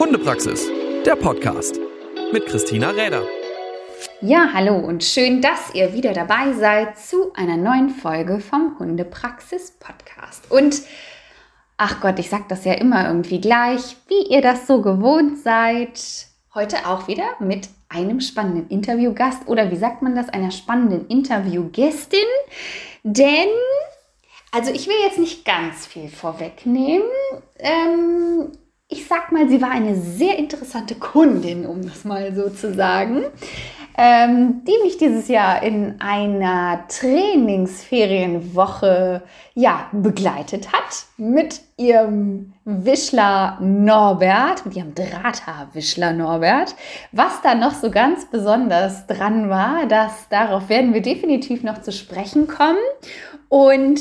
[0.00, 0.66] Hundepraxis,
[1.04, 1.78] der Podcast
[2.32, 3.22] mit Christina Räder.
[4.22, 9.72] Ja, hallo und schön, dass ihr wieder dabei seid zu einer neuen Folge vom Hundepraxis
[9.72, 10.50] Podcast.
[10.50, 10.80] Und
[11.76, 16.00] ach Gott, ich sag das ja immer irgendwie gleich, wie ihr das so gewohnt seid.
[16.54, 22.20] Heute auch wieder mit einem spannenden Interviewgast oder wie sagt man das, einer spannenden Interviewgästin.
[23.02, 23.50] Denn,
[24.50, 27.06] also ich will jetzt nicht ganz viel vorwegnehmen.
[27.58, 28.52] Ähm,
[28.90, 33.22] ich sag mal, sie war eine sehr interessante Kundin, um das mal so zu sagen,
[33.96, 39.22] ähm, die mich dieses Jahr in einer Trainingsferienwoche
[39.54, 46.74] ja, begleitet hat mit ihrem Wischler Norbert, mit ihrem Drahthaar-Wischler Norbert.
[47.12, 51.92] Was da noch so ganz besonders dran war, das, darauf werden wir definitiv noch zu
[51.92, 52.80] sprechen kommen.
[53.48, 54.00] Und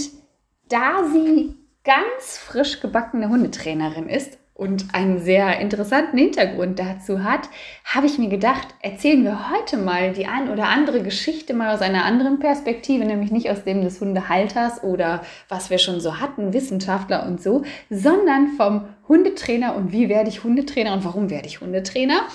[0.68, 7.50] da sie ganz frisch gebackene Hundetrainerin ist und einen sehr interessanten Hintergrund dazu hat,
[7.86, 11.82] habe ich mir gedacht, erzählen wir heute mal die ein oder andere Geschichte mal aus
[11.82, 16.52] einer anderen Perspektive, nämlich nicht aus dem des Hundehalters oder was wir schon so hatten,
[16.52, 21.62] Wissenschaftler und so, sondern vom Hundetrainer und wie werde ich Hundetrainer und warum werde ich
[21.62, 22.28] Hundetrainer.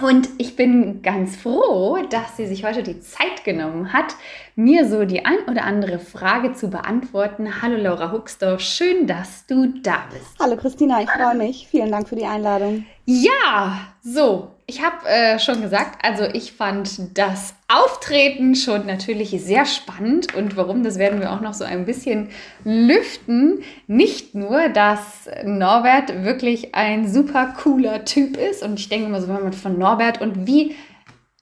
[0.00, 4.14] Und ich bin ganz froh, dass sie sich heute die Zeit genommen hat,
[4.56, 7.60] mir so die ein oder andere Frage zu beantworten.
[7.60, 10.38] Hallo Laura Huxdorf, schön, dass du da bist.
[10.40, 11.68] Hallo Christina, ich freue mich.
[11.70, 12.86] Vielen Dank für die Einladung.
[13.04, 19.66] Ja, so, ich habe äh, schon gesagt, also ich fand das Auftreten schon natürlich sehr
[19.66, 22.30] spannend und warum, das werden wir auch noch so ein bisschen
[22.64, 23.64] lüften.
[23.88, 29.26] Nicht nur, dass Norbert wirklich ein super cooler Typ ist und ich denke immer so,
[29.26, 30.76] wenn man von Norbert und wie,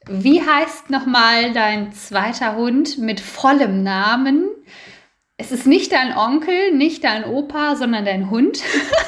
[0.09, 4.49] wie heißt nochmal dein zweiter Hund mit vollem Namen?
[5.37, 8.61] Es ist nicht dein Onkel, nicht dein Opa, sondern dein Hund.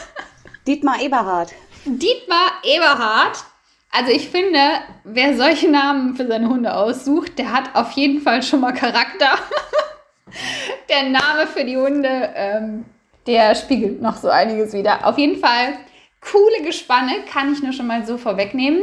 [0.67, 1.55] Dietmar Eberhard.
[1.87, 3.47] Dietmar Eberhard.
[3.93, 4.61] Also ich finde,
[5.05, 9.31] wer solche Namen für seine Hunde aussucht, der hat auf jeden Fall schon mal Charakter.
[10.89, 12.85] der Name für die Hunde, ähm,
[13.27, 15.07] der spiegelt noch so einiges wieder.
[15.07, 15.75] Auf jeden Fall
[16.21, 18.83] coole Gespanne, kann ich nur schon mal so vorwegnehmen.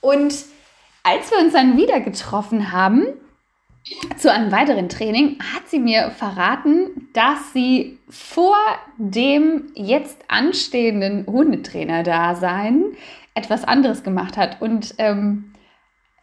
[0.00, 0.34] Und
[1.02, 3.06] als wir uns dann wieder getroffen haben,
[4.16, 8.56] zu einem weiteren Training hat sie mir verraten, dass sie vor
[8.96, 12.84] dem jetzt anstehenden Hundetrainer-Dasein
[13.34, 14.60] etwas anderes gemacht hat.
[14.60, 15.52] Und ähm,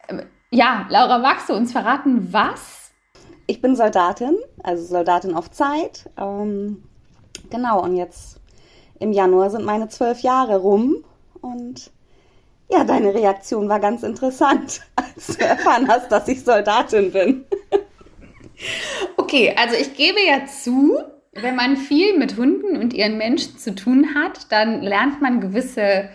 [0.08, 2.92] ähm, ja, Laura, magst du uns verraten, was?
[3.46, 6.10] Ich bin Soldatin, also Soldatin auf Zeit.
[6.18, 6.82] Ähm,
[7.50, 8.40] genau, und jetzt
[8.98, 11.04] im Januar sind meine zwölf Jahre rum
[11.40, 11.90] und
[12.70, 17.44] ja, deine Reaktion war ganz interessant, als du erfahren hast, dass ich Soldatin bin.
[19.16, 20.96] Okay, also ich gebe ja zu,
[21.32, 26.10] wenn man viel mit Hunden und ihren Menschen zu tun hat, dann lernt man gewisse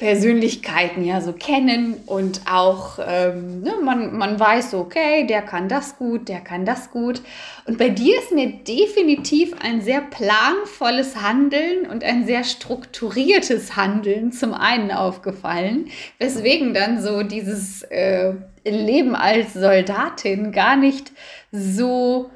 [0.00, 5.98] Persönlichkeiten ja so kennen und auch ähm, ne, man, man weiß okay, der kann das
[5.98, 7.20] gut, der kann das gut.
[7.66, 14.32] Und bei dir ist mir definitiv ein sehr planvolles Handeln und ein sehr strukturiertes Handeln
[14.32, 18.32] zum einen aufgefallen, weswegen dann so dieses äh,
[18.64, 21.12] Leben als Soldatin gar nicht
[21.52, 22.30] so,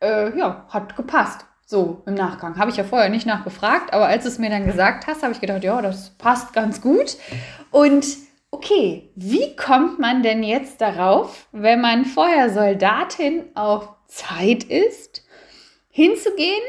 [0.00, 1.46] äh, ja, hat gepasst.
[1.66, 2.58] So, im Nachgang.
[2.58, 5.32] Habe ich ja vorher nicht nachgefragt, aber als du es mir dann gesagt hast, habe
[5.32, 7.16] ich gedacht, ja, das passt ganz gut.
[7.70, 8.04] Und
[8.50, 15.24] okay, wie kommt man denn jetzt darauf, wenn man vorher Soldatin auf Zeit ist,
[15.88, 16.62] hinzugehen,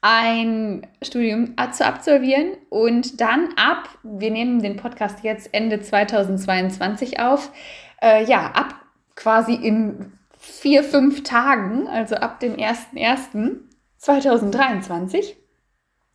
[0.00, 7.50] ein Studium zu absolvieren und dann ab, wir nehmen den Podcast jetzt Ende 2022 auf,
[8.02, 8.74] äh, ja, ab
[9.16, 13.67] quasi in vier, fünf Tagen, also ab dem 1.1.,
[13.98, 15.36] 2023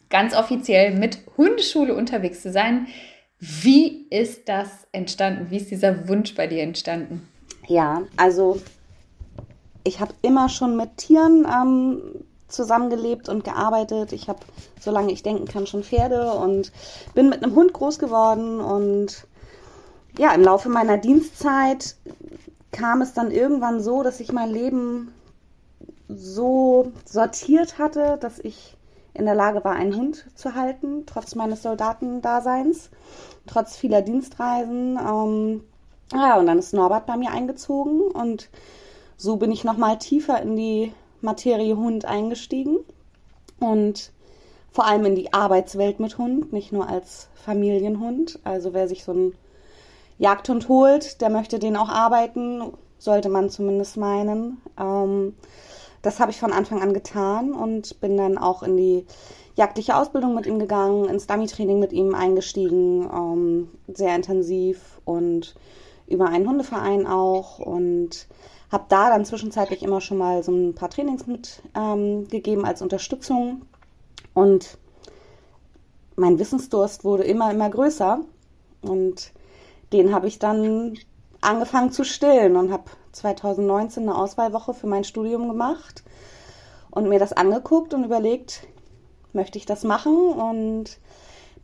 [0.10, 2.88] ganz offiziell mit Hundeschule unterwegs zu sein.
[3.40, 5.50] Wie ist das entstanden?
[5.50, 7.28] Wie ist dieser Wunsch bei dir entstanden?
[7.68, 8.62] Ja, also
[9.84, 12.02] ich habe immer schon mit Tieren ähm,
[12.48, 14.14] zusammengelebt und gearbeitet.
[14.14, 14.40] Ich habe,
[14.80, 16.72] solange ich denken kann, schon Pferde und
[17.16, 18.62] bin mit einem Hund groß geworden.
[18.62, 19.26] Und
[20.18, 21.96] ja, im Laufe meiner Dienstzeit
[22.72, 25.14] kam es dann irgendwann so, dass ich mein Leben
[26.16, 28.78] so sortiert hatte, dass ich
[29.14, 32.90] in der Lage war, einen Hund zu halten, trotz meines Soldatendaseins,
[33.46, 34.98] trotz vieler Dienstreisen.
[34.98, 35.64] Ähm,
[36.14, 38.50] ja, und dann ist Norbert bei mir eingezogen und
[39.18, 42.80] so bin ich nochmal tiefer in die Materie Hund eingestiegen
[43.60, 44.12] und
[44.72, 48.40] vor allem in die Arbeitswelt mit Hund, nicht nur als Familienhund.
[48.44, 49.36] Also wer sich so einen
[50.18, 54.62] Jagdhund holt, der möchte den auch arbeiten, sollte man zumindest meinen.
[54.80, 55.36] Ähm,
[56.04, 59.06] das habe ich von Anfang an getan und bin dann auch in die
[59.56, 65.56] jagdliche Ausbildung mit ihm gegangen, ins Dummy-Training mit ihm eingestiegen, ähm, sehr intensiv und
[66.06, 68.28] über einen Hundeverein auch und
[68.70, 73.62] habe da dann zwischenzeitlich immer schon mal so ein paar Trainings mitgegeben ähm, als Unterstützung
[74.34, 74.78] und
[76.16, 78.20] mein Wissensdurst wurde immer, immer größer
[78.82, 79.32] und
[79.94, 80.98] den habe ich dann
[81.44, 86.04] angefangen zu stillen und habe 2019 eine Auswahlwoche für mein Studium gemacht
[86.92, 88.66] und mir das angeguckt und überlegt,
[89.34, 90.16] möchte ich das machen?
[90.16, 91.00] Und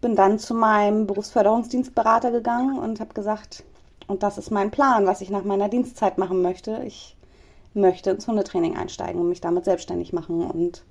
[0.02, 3.64] bin dann zu meinem Berufsförderungsdienstberater gegangen und habe gesagt,
[4.08, 6.82] und das ist mein Plan, was ich nach meiner Dienstzeit machen möchte.
[6.86, 7.16] Ich
[7.74, 10.42] möchte ins Hundetraining einsteigen und mich damit selbstständig machen.
[10.50, 10.84] Und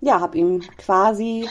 [0.00, 1.48] ja, habe ihm quasi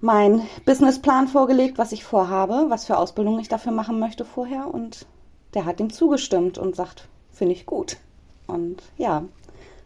[0.00, 4.72] meinen Businessplan vorgelegt, was ich vorhabe, was für Ausbildung ich dafür machen möchte vorher.
[4.72, 5.06] Und
[5.54, 7.96] der hat ihm zugestimmt und sagt, finde ich gut.
[8.46, 9.24] Und ja,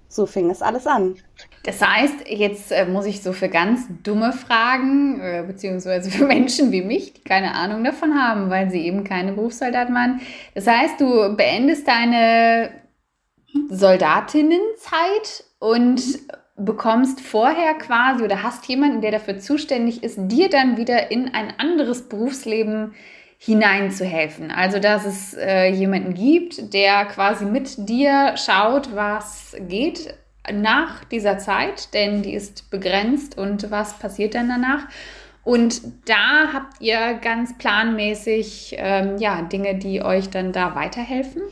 [0.09, 1.17] so fing es alles an.
[1.65, 6.73] Das heißt, jetzt äh, muss ich so für ganz dumme Fragen, äh, beziehungsweise für Menschen
[6.73, 10.21] wie mich, die keine Ahnung davon haben, weil sie eben keine Berufssoldaten waren.
[10.55, 12.71] Das heißt, du beendest deine
[13.69, 16.01] Soldatinnenzeit und
[16.57, 21.53] bekommst vorher quasi oder hast jemanden, der dafür zuständig ist, dir dann wieder in ein
[21.59, 22.95] anderes Berufsleben
[23.39, 24.51] hineinzuhelfen.
[24.51, 30.15] Also, dass es äh, jemanden gibt, der quasi mit dir schaut, was geht
[30.53, 34.89] nach dieser Zeit, denn die ist begrenzt und was passiert dann danach.
[35.45, 41.43] Und da habt ihr ganz planmäßig ähm, ja, Dinge, die euch dann da weiterhelfen.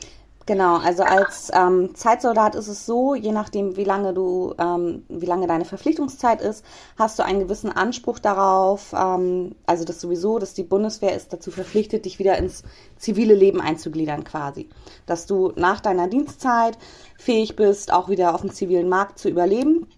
[0.47, 5.27] Genau, also als ähm, Zeitsoldat ist es so, je nachdem, wie lange du, ähm, wie
[5.27, 6.65] lange deine Verpflichtungszeit ist,
[6.97, 11.51] hast du einen gewissen Anspruch darauf, ähm, also das sowieso, dass die Bundeswehr ist dazu
[11.51, 12.63] verpflichtet, dich wieder ins
[12.97, 14.69] zivile Leben einzugliedern quasi.
[15.05, 16.79] Dass du nach deiner Dienstzeit
[17.19, 19.89] fähig bist, auch wieder auf dem zivilen Markt zu überleben.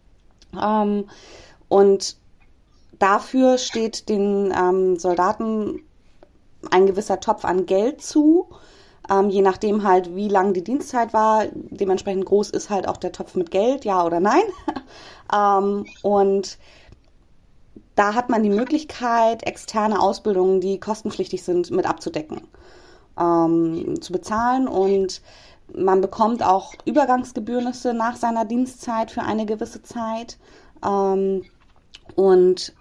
[0.59, 1.11] Ähm,
[1.69, 2.17] und
[2.99, 5.83] dafür steht den ähm, Soldaten
[6.71, 8.49] ein gewisser Topf an Geld zu
[9.11, 13.13] ähm, je nachdem halt, wie lang die Dienstzeit war, dementsprechend groß ist halt auch der
[13.13, 14.43] Topf mit Geld, ja oder nein.
[15.35, 16.59] ähm, und
[17.95, 22.43] da hat man die Möglichkeit, externe Ausbildungen, die kostenpflichtig sind, mit abzudecken,
[23.19, 25.21] ähm, zu bezahlen und
[25.75, 30.39] man bekommt auch Übergangsgebührnisse nach seiner Dienstzeit für eine gewisse Zeit
[30.85, 31.45] ähm,
[32.15, 32.73] und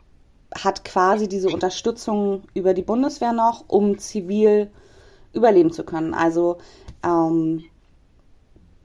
[0.56, 4.72] hat quasi diese Unterstützung über die Bundeswehr noch, um zivil
[5.38, 6.14] überleben zu können.
[6.14, 6.58] Also
[7.04, 7.64] ähm,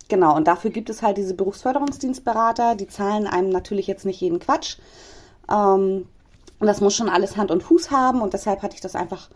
[0.08, 4.38] genau, und dafür gibt es halt diese Berufsförderungsdienstberater, die zahlen einem natürlich jetzt nicht jeden
[4.38, 4.78] Quatsch.
[5.50, 6.06] Ähm,
[6.60, 9.28] und das muss schon alles Hand und Fuß haben und deshalb hatte ich das einfach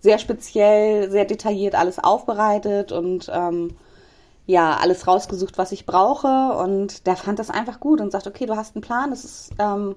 [0.00, 3.74] sehr speziell, sehr detailliert alles aufbereitet und ähm,
[4.46, 6.52] ja, alles rausgesucht, was ich brauche.
[6.58, 9.52] Und der fand das einfach gut und sagt, okay, du hast einen Plan, das ist,
[9.58, 9.96] ähm,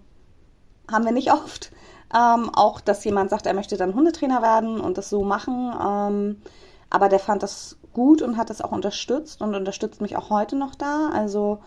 [0.90, 1.72] haben wir nicht oft.
[2.16, 5.74] Ähm, auch, dass jemand sagt, er möchte dann Hundetrainer werden und das so machen.
[5.86, 6.42] Ähm,
[6.90, 10.56] aber der fand das gut und hat das auch unterstützt und unterstützt mich auch heute
[10.56, 11.10] noch da.
[11.14, 11.60] Also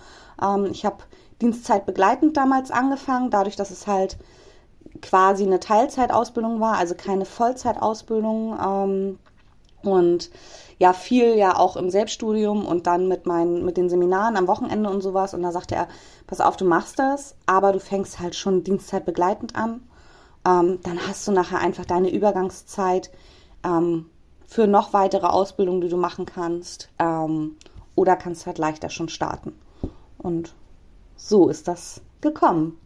[0.42, 0.98] ähm, ich habe
[1.42, 4.16] Dienstzeit begleitend damals angefangen, dadurch, dass es halt
[5.02, 8.58] quasi eine Teilzeitausbildung war, also keine Vollzeitausbildung.
[8.64, 9.18] Ähm,
[9.82, 10.30] und
[10.78, 14.90] ja, viel ja auch im Selbststudium und dann mit meinen, mit den Seminaren am Wochenende
[14.90, 15.34] und sowas.
[15.34, 15.88] Und da sagte er,
[16.26, 19.82] pass auf, du machst das, aber du fängst halt schon Dienstzeit begleitend an.
[20.46, 23.10] Ähm, dann hast du nachher einfach deine Übergangszeit
[23.64, 24.06] ähm,
[24.50, 26.90] für noch weitere Ausbildungen, die du machen kannst.
[26.98, 27.56] Ähm,
[27.94, 29.52] oder kannst halt leichter schon starten.
[30.18, 30.54] Und
[31.16, 32.78] so ist das gekommen.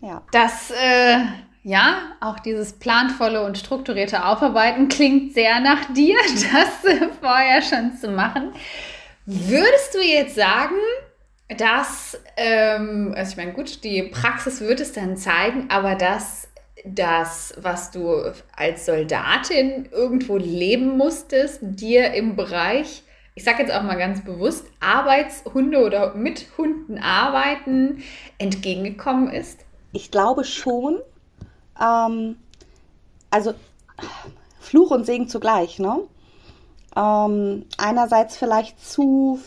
[0.00, 0.22] Ja.
[0.32, 1.18] Das, äh,
[1.62, 6.16] ja, auch dieses planvolle und strukturierte Aufarbeiten klingt sehr nach dir,
[6.52, 8.52] das äh, vorher schon zu machen.
[9.26, 10.76] Würdest du jetzt sagen,
[11.56, 16.48] dass, ähm, also ich meine, gut, die Praxis wird es dann zeigen, aber dass
[16.84, 23.02] das, was du als Soldatin irgendwo leben musstest, dir im Bereich,
[23.34, 28.04] ich sage jetzt auch mal ganz bewusst, Arbeitshunde oder mit Hunden arbeiten,
[28.38, 29.60] entgegengekommen ist?
[29.92, 31.00] Ich glaube schon.
[31.80, 32.36] Ähm,
[33.30, 33.54] also
[34.60, 36.00] Fluch und Segen zugleich, ne?
[36.96, 39.40] Ähm, einerseits vielleicht zu,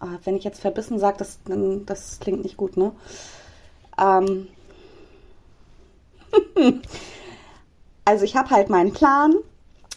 [0.00, 1.38] ah, wenn ich jetzt verbissen sage, das,
[1.86, 2.92] das klingt nicht gut, ne?
[4.00, 4.48] Ähm,
[8.04, 9.34] also ich habe halt meinen Plan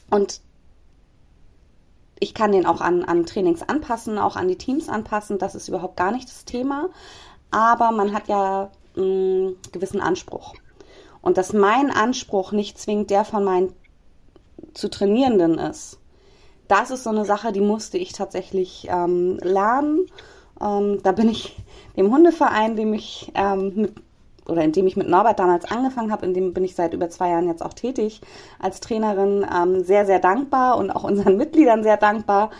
[0.09, 0.41] und
[2.19, 5.39] ich kann den auch an, an Trainings anpassen, auch an die Teams anpassen.
[5.39, 6.89] Das ist überhaupt gar nicht das Thema.
[7.49, 10.53] Aber man hat ja einen gewissen Anspruch.
[11.21, 13.73] Und dass mein Anspruch nicht zwingend der von meinen
[14.73, 15.99] zu Trainierenden ist,
[16.67, 20.05] das ist so eine Sache, die musste ich tatsächlich ähm, lernen.
[20.61, 21.57] Ähm, da bin ich
[21.97, 23.93] dem Hundeverein, dem ich ähm, mit
[24.47, 27.09] oder in dem ich mit Norbert damals angefangen habe, in dem bin ich seit über
[27.09, 28.21] zwei Jahren jetzt auch tätig
[28.59, 32.51] als Trainerin, ähm, sehr, sehr dankbar und auch unseren Mitgliedern sehr dankbar,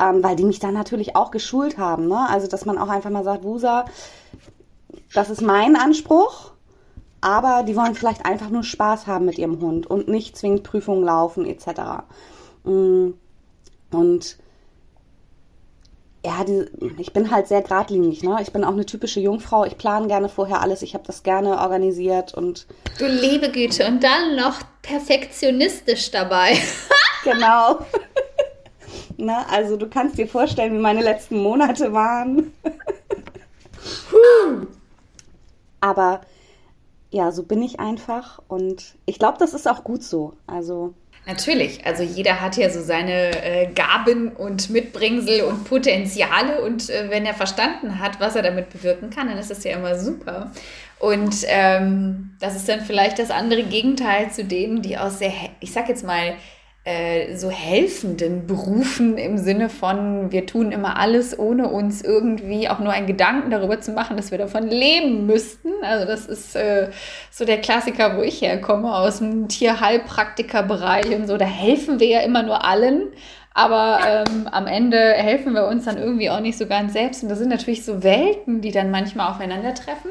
[0.00, 2.08] ähm, weil die mich dann natürlich auch geschult haben.
[2.08, 2.28] Ne?
[2.28, 3.84] Also, dass man auch einfach mal sagt, Wusa,
[5.12, 6.52] das ist mein Anspruch,
[7.20, 11.04] aber die wollen vielleicht einfach nur Spaß haben mit ihrem Hund und nicht zwingend Prüfungen
[11.04, 12.02] laufen etc.
[12.64, 13.10] Mm.
[13.90, 14.38] Und
[16.24, 16.64] ja, die,
[16.98, 18.38] ich bin halt sehr geradlinig, ne?
[18.40, 19.64] Ich bin auch eine typische Jungfrau.
[19.64, 20.80] Ich plane gerne vorher alles.
[20.80, 22.66] Ich habe das gerne organisiert und.
[22.98, 26.56] Du liebe Güte und dann noch perfektionistisch dabei.
[27.24, 27.80] genau.
[29.18, 32.52] Na, also du kannst dir vorstellen, wie meine letzten Monate waren.
[35.80, 36.22] Aber
[37.10, 40.32] ja, so bin ich einfach und ich glaube, das ist auch gut so.
[40.46, 40.94] Also
[41.26, 47.08] Natürlich, also jeder hat ja so seine äh, Gaben und Mitbringsel und Potenziale und äh,
[47.08, 50.52] wenn er verstanden hat, was er damit bewirken kann, dann ist das ja immer super.
[50.98, 55.72] Und ähm, das ist dann vielleicht das andere Gegenteil zu denen, die aus sehr, ich
[55.72, 56.34] sag jetzt mal,
[56.84, 62.78] äh, so helfenden Berufen im Sinne von, wir tun immer alles, ohne uns irgendwie auch
[62.78, 65.70] nur einen Gedanken darüber zu machen, dass wir davon leben müssten.
[65.82, 66.90] Also das ist äh,
[67.30, 71.38] so der Klassiker, wo ich herkomme, aus dem Tierheilpraktikerbereich und so.
[71.38, 73.12] Da helfen wir ja immer nur allen.
[73.56, 77.22] Aber ähm, am Ende helfen wir uns dann irgendwie auch nicht so ganz selbst.
[77.22, 80.10] Und das sind natürlich so Welten, die dann manchmal aufeinandertreffen.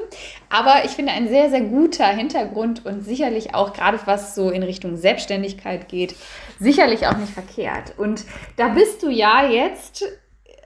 [0.50, 4.63] Aber ich finde ein sehr, sehr guter Hintergrund und sicherlich auch gerade was so in
[4.63, 6.15] Richtung Selbstständigkeit geht,
[6.57, 7.93] sicherlich auch nicht verkehrt.
[7.97, 8.23] Und
[8.55, 10.05] da bist du ja jetzt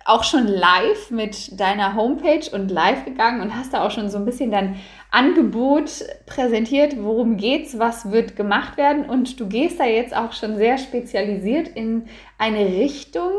[0.07, 4.17] auch schon live mit deiner Homepage und live gegangen und hast da auch schon so
[4.17, 4.79] ein bisschen dein
[5.11, 10.57] Angebot präsentiert, worum geht's, was wird gemacht werden und du gehst da jetzt auch schon
[10.57, 12.05] sehr spezialisiert in
[12.37, 13.31] eine Richtung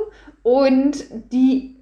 [0.43, 1.77] und die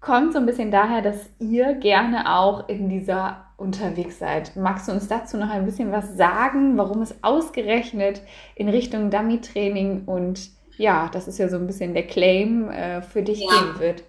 [0.00, 4.56] kommt so ein bisschen daher, dass ihr gerne auch in dieser unterwegs seid.
[4.56, 8.22] Magst du uns dazu noch ein bisschen was sagen, warum es ausgerechnet
[8.54, 13.22] in Richtung Dummy-Training und ja, das ist ja so ein bisschen der Claim äh, für
[13.22, 13.48] dich ja.
[13.48, 14.02] gehen wird?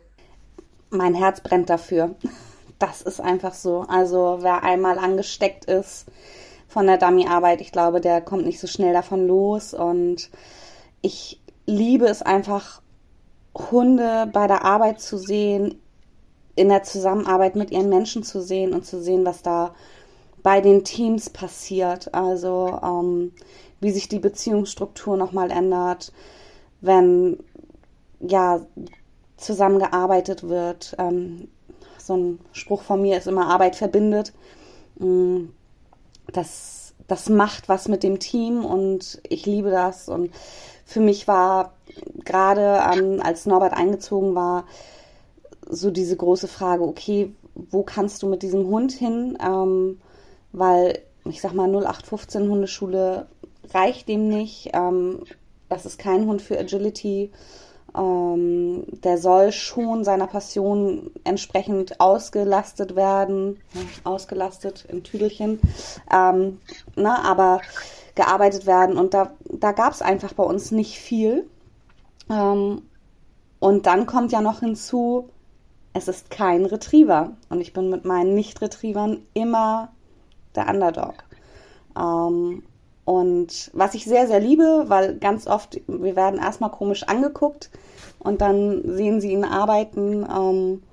[0.89, 2.15] mein Herz brennt dafür.
[2.79, 3.85] Das ist einfach so.
[3.87, 6.05] Also wer einmal angesteckt ist
[6.67, 9.73] von der Dummy-Arbeit, ich glaube, der kommt nicht so schnell davon los.
[9.73, 10.29] Und
[11.01, 12.81] ich liebe es einfach,
[13.71, 15.81] Hunde bei der Arbeit zu sehen,
[16.55, 19.73] in der Zusammenarbeit mit ihren Menschen zu sehen und zu sehen, was da
[20.43, 22.13] bei den Teams passiert.
[22.13, 23.31] Also ähm,
[23.79, 26.11] wie sich die Beziehungsstruktur nochmal ändert,
[26.81, 27.37] wenn
[28.19, 28.61] ja
[29.37, 30.95] zusammengearbeitet wird.
[30.97, 31.47] Ähm,
[32.07, 34.33] so ein Spruch von mir ist immer Arbeit verbindet.
[34.97, 35.45] Mm,
[36.33, 40.09] das, das macht was mit dem Team und ich liebe das.
[40.09, 40.31] Und
[40.85, 41.73] für mich war
[42.25, 44.65] gerade ähm, als Norbert eingezogen war,
[45.69, 49.37] so diese große Frage, okay, wo kannst du mit diesem Hund hin?
[49.43, 49.99] Ähm,
[50.53, 53.27] weil ich sag mal 0815 Hundeschule
[53.73, 54.69] reicht dem nicht.
[54.73, 55.23] Ähm,
[55.69, 57.31] das ist kein Hund für Agility.
[59.03, 63.59] Der soll schon seiner Passion entsprechend ausgelastet werden,
[64.03, 65.59] ausgelastet in Tüdelchen,
[66.11, 66.59] ähm,
[66.95, 67.61] na, aber
[68.15, 68.97] gearbeitet werden.
[68.97, 71.47] Und da, da gab es einfach bei uns nicht viel.
[72.29, 72.81] Ähm,
[73.59, 75.29] und dann kommt ja noch hinzu,
[75.93, 77.31] es ist kein Retriever.
[77.49, 79.89] Und ich bin mit meinen Nicht-Retrievern immer
[80.55, 81.15] der Underdog.
[81.97, 82.63] Ähm,
[83.05, 87.69] und was ich sehr, sehr liebe, weil ganz oft, wir werden erstmal komisch angeguckt
[88.19, 90.25] und dann sehen sie ihn arbeiten.
[90.25, 90.83] Ähm,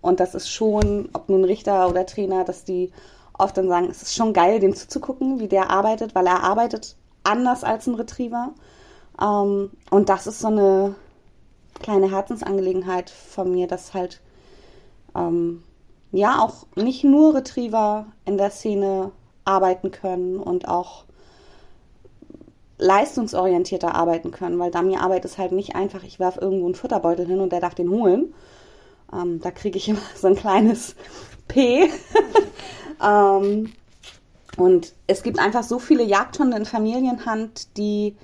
[0.00, 2.90] und das ist schon, ob nun Richter oder Trainer, dass die
[3.34, 6.96] oft dann sagen, es ist schon geil, dem zuzugucken, wie der arbeitet, weil er arbeitet
[7.24, 8.50] anders als ein Retriever.
[9.20, 10.94] Ähm, und das ist so eine
[11.80, 14.20] kleine Herzensangelegenheit von mir, dass halt
[15.14, 15.62] ähm,
[16.12, 19.12] ja auch nicht nur Retriever in der Szene
[19.44, 21.04] arbeiten können und auch
[22.80, 27.40] leistungsorientierter arbeiten können, weil Dummy-Arbeit ist halt nicht einfach, ich werfe irgendwo einen Futterbeutel hin
[27.40, 28.34] und der darf den holen.
[29.12, 30.96] Ähm, da kriege ich immer so ein kleines
[31.46, 31.90] P.
[33.04, 33.72] ähm,
[34.56, 38.16] und es gibt einfach so viele Jagdhunde in Familienhand, die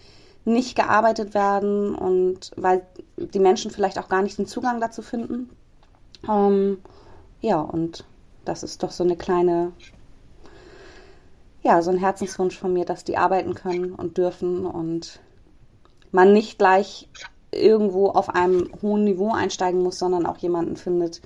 [0.44, 2.86] nicht gearbeitet werden und weil
[3.16, 5.50] die Menschen vielleicht auch gar nicht den Zugang dazu finden.
[6.28, 6.78] Ähm,
[7.40, 8.04] ja, und
[8.44, 9.72] das ist doch so eine kleine
[11.66, 15.18] ja, so ein Herzenswunsch von mir, dass die arbeiten können und dürfen und
[16.12, 17.08] man nicht gleich
[17.50, 21.20] irgendwo auf einem hohen Niveau einsteigen muss, sondern auch jemanden findet,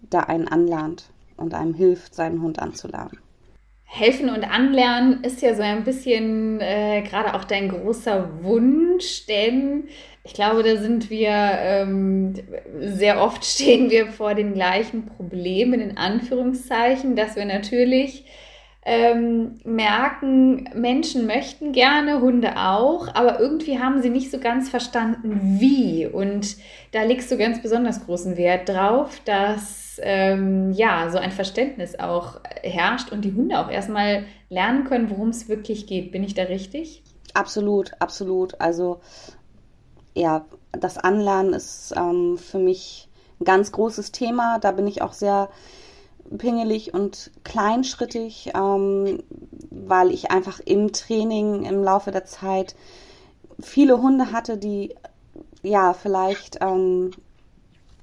[0.00, 3.18] der einen anlernt und einem hilft, seinen Hund anzulernen.
[3.84, 9.88] Helfen und Anlernen ist ja so ein bisschen äh, gerade auch dein großer Wunsch, denn
[10.24, 12.34] ich glaube, da sind wir ähm,
[12.78, 18.24] sehr oft stehen wir vor den gleichen Problemen in Anführungszeichen, dass wir natürlich
[18.84, 25.58] ähm, merken, Menschen möchten gerne, Hunde auch, aber irgendwie haben sie nicht so ganz verstanden,
[25.60, 26.06] wie.
[26.06, 26.56] Und
[26.90, 32.40] da legst du ganz besonders großen Wert drauf, dass ähm, ja so ein Verständnis auch
[32.62, 36.10] herrscht und die Hunde auch erstmal lernen können, worum es wirklich geht.
[36.10, 37.04] Bin ich da richtig?
[37.34, 38.60] Absolut, absolut.
[38.60, 39.00] Also
[40.14, 43.08] ja, das Anlernen ist ähm, für mich
[43.40, 44.58] ein ganz großes Thema.
[44.58, 45.50] Da bin ich auch sehr
[46.38, 49.22] pingelig und kleinschrittig, ähm,
[49.70, 52.74] weil ich einfach im Training im Laufe der Zeit
[53.60, 54.94] viele Hunde hatte, die
[55.62, 57.12] ja vielleicht ähm,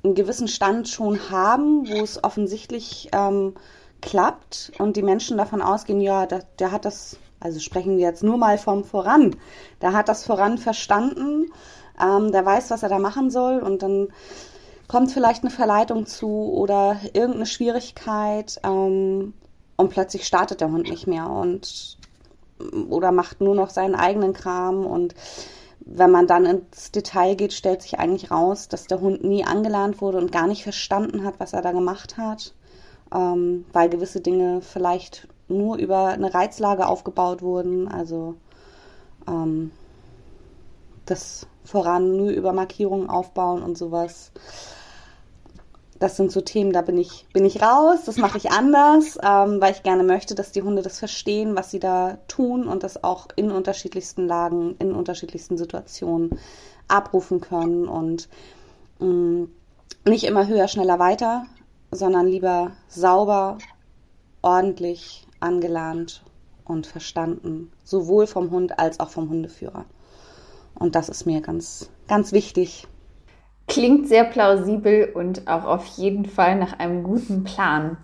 [0.03, 3.55] einen gewissen Stand schon haben, wo es offensichtlich ähm,
[4.01, 8.23] klappt und die Menschen davon ausgehen, ja, der, der hat das, also sprechen wir jetzt
[8.23, 9.35] nur mal vom Voran,
[9.81, 11.51] der hat das Voran verstanden,
[12.01, 14.07] ähm, der weiß, was er da machen soll und dann
[14.89, 19.33] kommt vielleicht eine Verleitung zu oder irgendeine Schwierigkeit ähm,
[19.77, 21.97] und plötzlich startet der Hund nicht mehr und
[22.89, 25.15] oder macht nur noch seinen eigenen Kram und
[25.79, 30.01] wenn man dann ins Detail geht, stellt sich eigentlich raus, dass der Hund nie angelernt
[30.01, 32.53] wurde und gar nicht verstanden hat, was er da gemacht hat,
[33.13, 38.35] ähm, weil gewisse Dinge vielleicht nur über eine Reizlage aufgebaut wurden, also
[39.27, 39.71] ähm,
[41.05, 44.31] das voran nur über Markierungen aufbauen und sowas
[45.99, 49.59] das sind so Themen, da bin ich, bin ich raus, das mache ich anders, ähm,
[49.59, 53.03] weil ich gerne möchte, dass die Hunde das verstehen, was sie da tun und das
[53.03, 56.39] auch in unterschiedlichsten Lagen, in unterschiedlichsten Situationen
[56.87, 58.29] abrufen können und
[58.99, 59.51] mh, mm,
[60.05, 61.45] nicht immer höher, schneller, weiter,
[61.91, 63.57] sondern lieber sauber,
[64.41, 66.23] ordentlich, angelernt
[66.63, 69.85] und verstanden, sowohl vom Hund als auch vom Hundeführer.
[70.75, 72.87] Und das ist mir ganz, ganz wichtig,
[73.69, 77.97] Klingt sehr plausibel und auch auf jeden Fall nach einem guten Plan.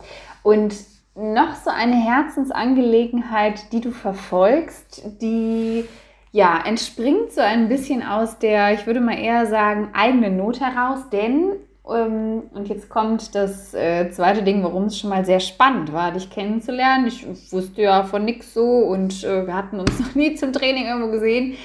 [0.44, 0.76] Und
[1.16, 5.86] noch so eine Herzensangelegenheit, die du verfolgst, die
[6.32, 11.10] ja entspringt so ein bisschen aus der, ich würde mal eher sagen, eigenen Not heraus,
[11.12, 11.54] denn
[11.90, 16.12] ähm, und jetzt kommt das äh, zweite Ding, warum es schon mal sehr spannend war,
[16.12, 17.08] dich kennenzulernen.
[17.08, 20.86] Ich wusste ja von nichts so und äh, wir hatten uns noch nie zum Training
[20.86, 21.56] irgendwo gesehen.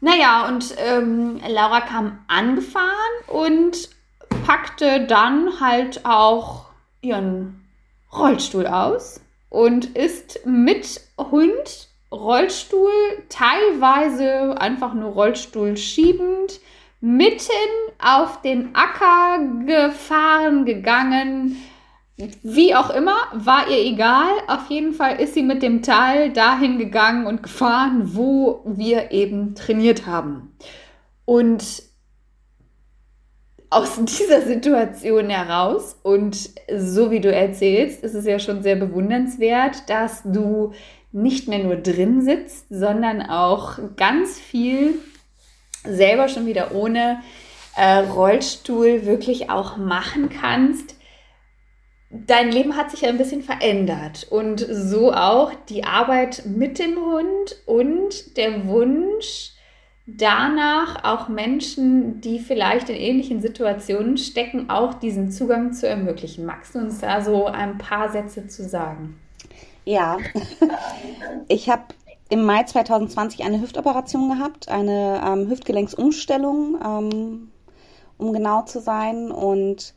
[0.00, 2.86] Naja, und ähm, Laura kam angefahren
[3.28, 3.88] und
[4.46, 6.66] packte dann halt auch
[7.00, 7.66] ihren
[8.12, 12.92] Rollstuhl aus und ist mit Hund, Rollstuhl,
[13.28, 16.60] teilweise einfach nur Rollstuhl schiebend,
[17.00, 17.50] mitten
[17.98, 21.56] auf den Acker gefahren, gegangen,
[22.42, 24.30] wie auch immer, war ihr egal.
[24.48, 29.54] Auf jeden Fall ist sie mit dem Teil dahin gegangen und gefahren, wo wir eben
[29.54, 30.56] trainiert haben.
[31.26, 31.82] Und
[33.68, 39.88] aus dieser Situation heraus und so wie du erzählst, ist es ja schon sehr bewundernswert,
[39.90, 40.72] dass du
[41.12, 44.94] nicht mehr nur drin sitzt, sondern auch ganz viel
[45.84, 47.20] selber schon wieder ohne
[47.76, 50.95] äh, Rollstuhl wirklich auch machen kannst
[52.26, 56.96] dein Leben hat sich ja ein bisschen verändert und so auch die Arbeit mit dem
[56.96, 59.52] Hund und der Wunsch
[60.06, 66.46] danach auch Menschen, die vielleicht in ähnlichen Situationen stecken, auch diesen Zugang zu ermöglichen.
[66.46, 69.18] Magst du uns da so ein paar Sätze zu sagen?
[69.84, 70.18] Ja,
[71.48, 71.82] ich habe
[72.28, 77.52] im Mai 2020 eine Hüftoperation gehabt, eine ähm, Hüftgelenksumstellung, ähm,
[78.18, 79.94] um genau zu sein und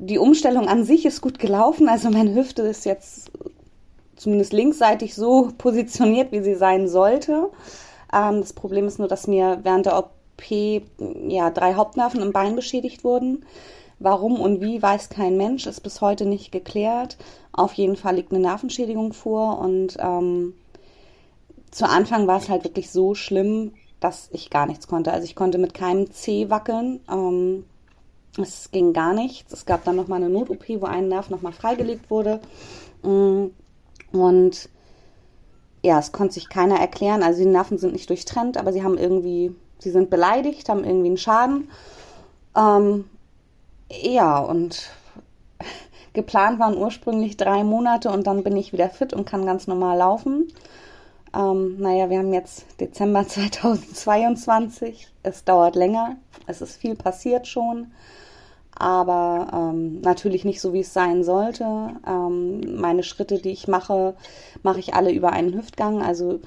[0.00, 1.88] die Umstellung an sich ist gut gelaufen.
[1.88, 3.30] Also meine Hüfte ist jetzt
[4.16, 7.50] zumindest linksseitig so positioniert, wie sie sein sollte.
[8.12, 10.10] Ähm, das Problem ist nur, dass mir während der OP
[11.28, 13.44] ja, drei Hauptnerven im Bein beschädigt wurden.
[13.98, 17.18] Warum und wie weiß kein Mensch, ist bis heute nicht geklärt.
[17.52, 20.54] Auf jeden Fall liegt eine Nervenschädigung vor und ähm,
[21.70, 25.12] zu Anfang war es halt wirklich so schlimm, dass ich gar nichts konnte.
[25.12, 27.00] Also ich konnte mit keinem C wackeln.
[27.10, 27.64] Ähm,
[28.42, 29.52] es ging gar nichts.
[29.52, 32.40] Es gab dann nochmal eine Not-OP, wo ein Nerv nochmal freigelegt wurde.
[33.02, 33.46] Mm,
[34.12, 34.68] und
[35.82, 37.22] ja, es konnte sich keiner erklären.
[37.22, 41.08] Also die Nerven sind nicht durchtrennt, aber sie haben irgendwie, sie sind beleidigt, haben irgendwie
[41.08, 41.70] einen Schaden.
[42.56, 43.06] Ähm,
[43.90, 44.90] ja, und
[46.12, 49.98] geplant waren ursprünglich drei Monate und dann bin ich wieder fit und kann ganz normal
[49.98, 50.52] laufen.
[51.34, 55.08] Ähm, naja, wir haben jetzt Dezember 2022.
[55.22, 56.16] Es dauert länger.
[56.46, 57.92] Es ist viel passiert schon
[58.80, 61.64] aber ähm, natürlich nicht so, wie es sein sollte.
[62.06, 64.14] Ähm, meine Schritte, die ich mache,
[64.62, 66.02] mache ich alle über einen Hüftgang.
[66.02, 66.40] Also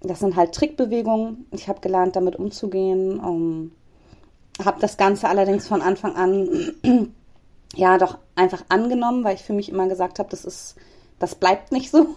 [0.00, 1.46] das sind halt Trickbewegungen.
[1.50, 3.20] Ich habe gelernt, damit umzugehen.
[3.20, 3.72] Um,
[4.64, 6.74] habe das Ganze allerdings von Anfang an
[7.74, 10.76] ja doch einfach angenommen, weil ich für mich immer gesagt habe, das ist
[11.18, 12.16] das bleibt nicht so.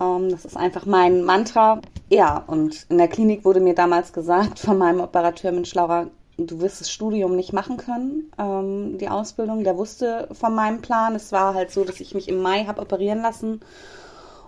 [0.00, 1.80] Ähm, das ist einfach mein Mantra.
[2.10, 6.08] Ja, und in der Klinik wurde mir damals gesagt von meinem Operateur Mensch Laura,
[6.38, 9.64] du wirst das Studium nicht machen können, ähm, die Ausbildung.
[9.64, 11.14] Der wusste von meinem Plan.
[11.14, 13.60] Es war halt so, dass ich mich im Mai habe operieren lassen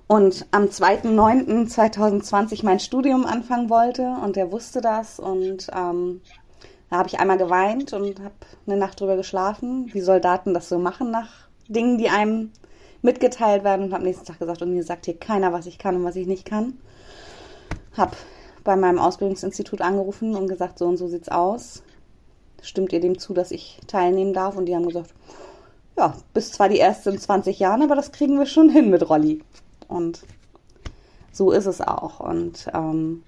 [0.08, 6.22] und am 2.9.2020 mein Studium anfangen wollte und der wusste das und ähm,
[6.90, 8.34] da habe ich einmal geweint und habe
[8.66, 11.28] eine Nacht drüber geschlafen, wie Soldaten das so machen nach
[11.68, 12.50] Dingen, die einem
[13.02, 15.96] mitgeteilt werden und habe nächsten Tag gesagt und mir sagt hier keiner, was ich kann
[15.96, 16.78] und was ich nicht kann.
[17.94, 18.16] Hab
[18.68, 21.82] bei meinem Ausbildungsinstitut angerufen und gesagt, so und so sieht's aus.
[22.60, 24.58] Stimmt ihr dem zu, dass ich teilnehmen darf?
[24.58, 25.14] Und die haben gesagt,
[25.96, 29.08] ja, bist zwar die erste in 20 Jahren, aber das kriegen wir schon hin mit
[29.08, 29.42] Rolli.
[29.88, 30.20] Und
[31.32, 32.20] so ist es auch.
[32.20, 33.22] Und ähm,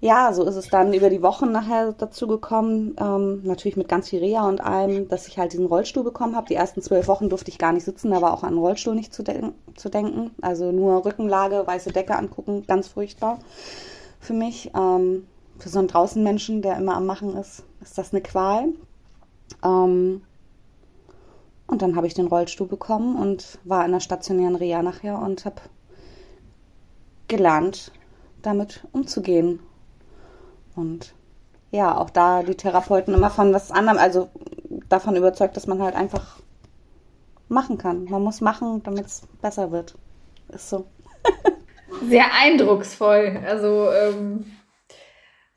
[0.00, 4.08] ja, so ist es dann über die Wochen nachher dazu gekommen, ähm, natürlich mit ganz
[4.08, 6.48] viel Reha und allem, dass ich halt diesen Rollstuhl bekommen habe.
[6.48, 8.96] Die ersten zwölf Wochen durfte ich gar nicht sitzen, da war auch an den Rollstuhl
[8.96, 9.40] nicht zu, de
[9.76, 10.32] zu denken.
[10.40, 13.38] Also nur Rückenlage, weiße Decke angucken, ganz furchtbar
[14.22, 14.70] für mich.
[14.74, 15.26] Ähm,
[15.58, 18.68] für so einen Draußenmenschen, der immer am Machen ist, ist das eine Qual.
[19.62, 20.22] Ähm,
[21.66, 25.44] und dann habe ich den Rollstuhl bekommen und war in der stationären Reha nachher und
[25.44, 25.56] habe
[27.28, 27.92] gelernt,
[28.42, 29.60] damit umzugehen
[30.74, 31.14] und
[31.70, 34.28] ja, auch da die Therapeuten immer von was anderem, also
[34.88, 36.40] davon überzeugt, dass man halt einfach
[37.48, 38.04] machen kann.
[38.04, 39.96] Man muss machen, damit es besser wird.
[40.48, 40.84] Ist so.
[42.08, 43.40] Sehr eindrucksvoll.
[43.46, 44.44] Also ähm,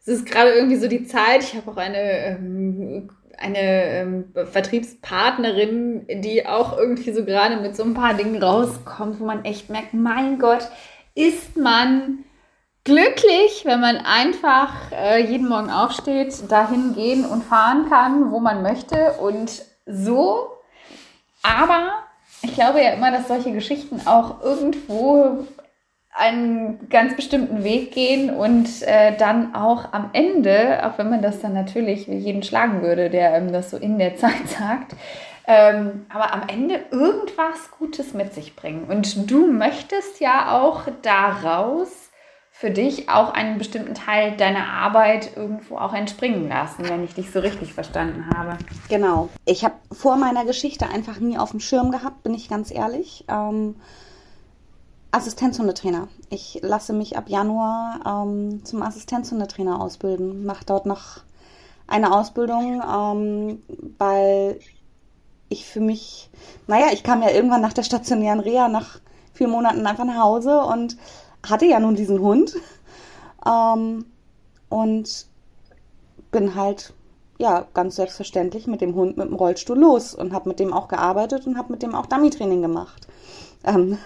[0.01, 1.43] es ist gerade irgendwie so die Zeit.
[1.43, 7.83] Ich habe auch eine, ähm, eine ähm, Vertriebspartnerin, die auch irgendwie so gerade mit so
[7.83, 10.67] ein paar Dingen rauskommt, wo man echt merkt, mein Gott,
[11.15, 12.25] ist man
[12.83, 18.61] glücklich, wenn man einfach äh, jeden Morgen aufsteht, dahin gehen und fahren kann, wo man
[18.61, 20.51] möchte und so.
[21.41, 21.93] Aber
[22.43, 25.47] ich glaube ja immer, dass solche Geschichten auch irgendwo
[26.15, 31.41] einen ganz bestimmten Weg gehen und äh, dann auch am Ende, auch wenn man das
[31.41, 34.95] dann natürlich wie jeden schlagen würde, der ähm, das so in der Zeit sagt,
[35.45, 38.85] ähm, aber am Ende irgendwas Gutes mit sich bringen.
[38.85, 42.09] Und du möchtest ja auch daraus
[42.49, 47.29] für dich auch einen bestimmten Teil deiner Arbeit irgendwo auch entspringen lassen, wenn ich dich
[47.29, 48.57] so richtig verstanden habe.
[48.87, 49.27] Genau.
[49.43, 53.25] Ich habe vor meiner Geschichte einfach nie auf dem Schirm gehabt, bin ich ganz ehrlich.
[53.27, 53.75] Ähm,
[55.15, 56.07] Assistenzhundetrainer.
[56.29, 61.21] Ich lasse mich ab Januar ähm, zum Assistenzhundetrainer ausbilden, mache dort noch
[61.87, 63.61] eine Ausbildung, ähm,
[63.97, 64.59] weil
[65.49, 66.29] ich für mich,
[66.67, 68.99] naja, ich kam ja irgendwann nach der stationären Reha nach
[69.33, 70.97] vier Monaten einfach nach Hause und
[71.47, 72.55] hatte ja nun diesen Hund
[73.45, 74.05] ähm,
[74.69, 75.27] und
[76.31, 76.93] bin halt
[77.37, 80.87] ja ganz selbstverständlich mit dem Hund mit dem Rollstuhl los und habe mit dem auch
[80.87, 83.07] gearbeitet und habe mit dem auch Dummy-Training gemacht.
[83.63, 83.97] Ähm,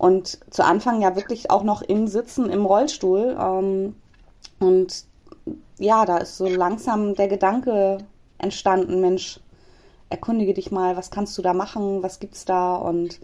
[0.00, 3.36] und zu Anfang ja wirklich auch noch im Sitzen im Rollstuhl.
[3.38, 3.96] Ähm,
[4.58, 5.04] und
[5.78, 7.98] ja, da ist so langsam der Gedanke
[8.38, 9.40] entstanden, Mensch,
[10.08, 13.20] erkundige dich mal, was kannst du da machen, was gibt's da und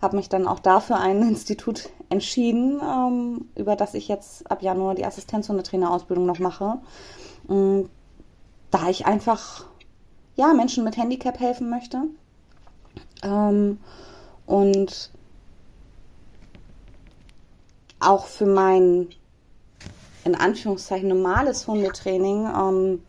[0.00, 4.94] habe mich dann auch dafür ein Institut entschieden, ähm, über das ich jetzt ab Januar
[4.94, 6.78] die Assistenzhundetrainerausbildung noch mache.
[7.50, 7.90] Ähm,
[8.70, 9.66] da ich einfach
[10.34, 12.04] ja, Menschen mit Handicap helfen möchte.
[13.22, 13.80] Ähm,
[14.46, 15.10] und
[18.00, 19.08] auch für mein
[20.24, 23.02] in Anführungszeichen normales Hundetraining ähm,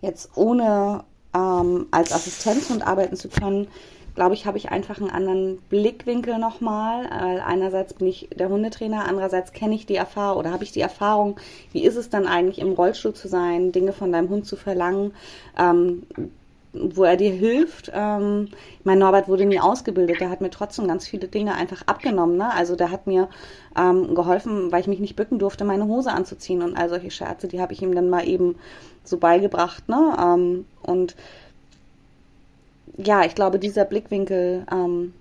[0.00, 3.68] jetzt ohne ähm, als Assistenzhund arbeiten zu können,
[4.16, 7.06] glaube ich, habe ich einfach einen anderen Blickwinkel nochmal.
[7.06, 11.38] einerseits bin ich der Hundetrainer, andererseits kenne ich die Erfahrung oder habe ich die Erfahrung,
[11.72, 15.12] wie ist es dann eigentlich im Rollstuhl zu sein, Dinge von deinem Hund zu verlangen,
[15.58, 16.04] ähm,
[16.94, 17.90] wo er dir hilft.
[17.94, 18.48] Ähm,
[18.84, 22.36] mein Norbert wurde nie ausgebildet, der hat mir trotzdem ganz viele Dinge einfach abgenommen.
[22.36, 22.52] Ne?
[22.52, 23.28] Also der hat mir
[23.76, 27.48] ähm, geholfen, weil ich mich nicht bücken durfte, meine Hose anzuziehen und all solche Scherze,
[27.48, 28.56] die habe ich ihm dann mal eben
[29.04, 29.88] so beigebracht.
[29.88, 30.16] Ne?
[30.18, 31.16] Ähm, und
[32.96, 35.12] ja, ich glaube, dieser Blickwinkel ähm,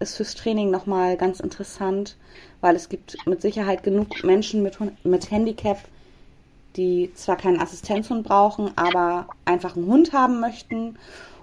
[0.00, 2.16] ist fürs Training nochmal ganz interessant,
[2.60, 5.78] weil es gibt mit Sicherheit genug Menschen mit, mit Handicap,
[6.76, 10.96] die zwar keinen Assistenzhund brauchen, aber einfach einen Hund haben möchten.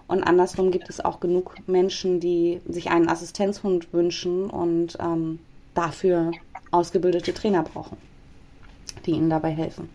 [0.07, 5.39] Und andersrum gibt es auch genug Menschen, die sich einen Assistenzhund wünschen und ähm,
[5.73, 6.31] dafür
[6.71, 7.97] ausgebildete Trainer brauchen,
[9.05, 9.89] die ihnen dabei helfen.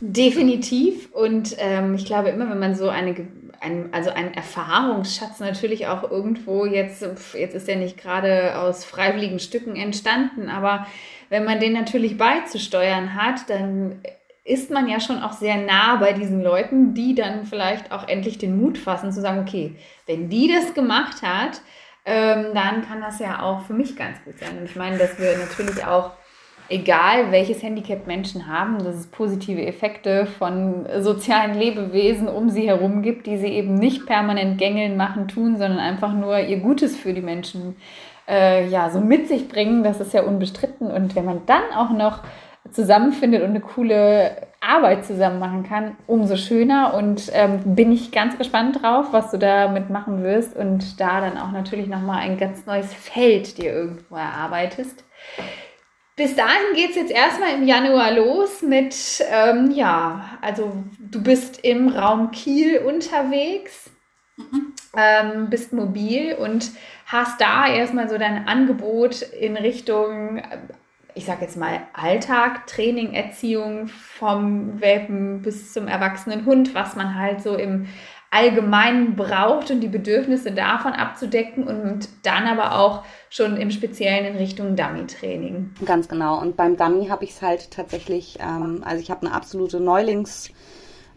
[0.00, 1.12] Definitiv.
[1.12, 3.14] Und ähm, ich glaube immer, wenn man so eine
[3.62, 7.02] ein, also ein Erfahrungsschatz natürlich auch irgendwo jetzt,
[7.34, 10.86] jetzt ist er nicht gerade aus freiwilligen Stücken entstanden, aber
[11.28, 14.00] wenn man den natürlich beizusteuern hat, dann
[14.44, 18.38] ist man ja schon auch sehr nah bei diesen Leuten, die dann vielleicht auch endlich
[18.38, 19.76] den Mut fassen zu sagen, okay,
[20.06, 21.60] wenn die das gemacht hat,
[22.04, 24.58] ähm, dann kann das ja auch für mich ganz gut sein.
[24.58, 26.10] Und ich meine, dass wir natürlich auch,
[26.68, 33.02] egal welches Handicap Menschen haben, dass es positive Effekte von sozialen Lebewesen um sie herum
[33.02, 37.12] gibt, die sie eben nicht permanent gängeln, machen, tun, sondern einfach nur ihr Gutes für
[37.12, 37.76] die Menschen
[38.26, 39.84] äh, ja, so mit sich bringen.
[39.84, 40.90] Das ist ja unbestritten.
[40.90, 42.22] Und wenn man dann auch noch
[42.70, 46.94] zusammenfindet und eine coole Arbeit zusammen machen kann, umso schöner.
[46.94, 51.38] Und ähm, bin ich ganz gespannt drauf, was du damit machen wirst und da dann
[51.38, 55.04] auch natürlich nochmal ein ganz neues Feld dir irgendwo erarbeitest.
[56.14, 58.94] Bis dahin geht es jetzt erstmal im Januar los mit,
[59.30, 63.90] ähm, ja, also du bist im Raum Kiel unterwegs,
[64.36, 64.74] mhm.
[64.94, 66.70] ähm, bist mobil und
[67.06, 70.42] hast da erstmal so dein Angebot in Richtung
[71.14, 77.18] ich sage jetzt mal, Alltag, Training, Erziehung vom Welpen bis zum erwachsenen Hund, was man
[77.18, 77.86] halt so im
[78.30, 84.36] Allgemeinen braucht und die Bedürfnisse davon abzudecken und dann aber auch schon im Speziellen in
[84.36, 85.74] Richtung Dummy-Training.
[85.84, 86.40] Ganz genau.
[86.40, 90.54] Und beim Dummy habe ich es halt tatsächlich, ähm, also ich habe eine absolute Neulingsgruppe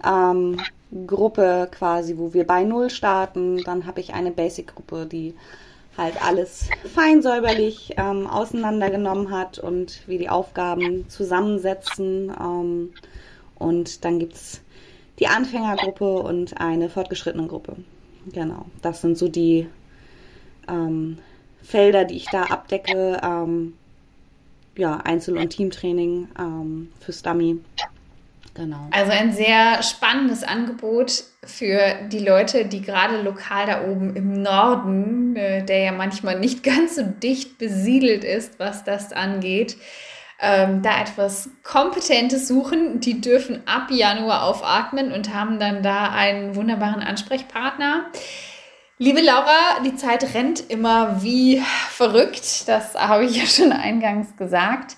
[0.03, 3.63] ähm, quasi, wo wir bei Null starten.
[3.63, 5.35] Dann habe ich eine Basic-Gruppe, die
[5.97, 12.33] halt alles fein säuberlich ähm, auseinandergenommen hat und wie die Aufgaben zusammensetzen.
[12.39, 12.93] Ähm,
[13.55, 14.61] und dann gibt es
[15.19, 17.77] die Anfängergruppe und eine fortgeschrittene Gruppe.
[18.31, 19.67] Genau, das sind so die
[20.67, 21.19] ähm,
[21.61, 23.19] Felder, die ich da abdecke.
[23.23, 23.73] Ähm,
[24.77, 27.59] ja, Einzel- und Teamtraining ähm, fürs Dummy.
[28.55, 28.87] Genau.
[28.91, 35.35] Also ein sehr spannendes Angebot für die Leute, die gerade lokal da oben im Norden,
[35.35, 39.75] äh, der ja manchmal nicht ganz so dicht besiedelt ist, was das angeht,
[40.39, 43.01] ähm, da etwas Kompetentes suchen.
[43.01, 48.05] Die dürfen ab Januar aufatmen und haben dann da einen wunderbaren Ansprechpartner.
[48.97, 52.69] Liebe Laura, die Zeit rennt immer wie verrückt.
[52.69, 54.95] Das habe ich ja schon eingangs gesagt.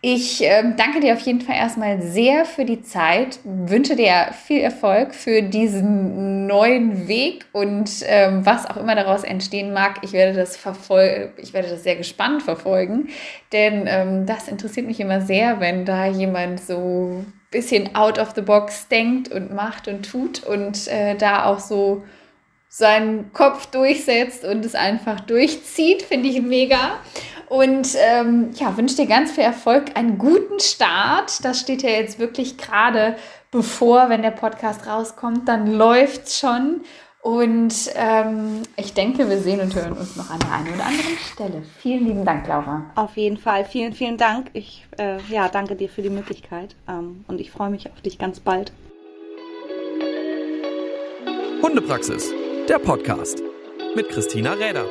[0.00, 4.60] Ich äh, danke dir auf jeden Fall erstmal sehr für die Zeit, wünsche dir viel
[4.60, 9.96] Erfolg für diesen neuen Weg und ähm, was auch immer daraus entstehen mag.
[10.02, 13.08] Ich werde das verfolgen, ich werde das sehr gespannt verfolgen,
[13.52, 18.34] denn ähm, das interessiert mich immer sehr, wenn da jemand so ein bisschen out of
[18.36, 22.04] the box denkt und macht und tut und äh, da auch so
[22.68, 27.00] seinen Kopf durchsetzt und es einfach durchzieht, finde ich mega.
[27.48, 31.44] Und ähm, ja, wünsche dir ganz viel Erfolg, einen guten Start.
[31.44, 33.16] Das steht ja jetzt wirklich gerade
[33.50, 36.82] bevor, wenn der Podcast rauskommt, dann läuft es schon.
[37.20, 41.18] Und ähm, ich denke, wir sehen und hören uns noch an der einen oder anderen
[41.32, 41.62] Stelle.
[41.78, 42.90] Vielen lieben Dank, Laura.
[42.94, 44.50] Auf jeden Fall, vielen, vielen Dank.
[44.52, 48.18] Ich äh, ja, danke dir für die Möglichkeit ähm, und ich freue mich auf dich
[48.18, 48.72] ganz bald.
[51.60, 52.32] Hundepraxis,
[52.68, 53.42] der Podcast
[53.96, 54.86] mit Christina Räder.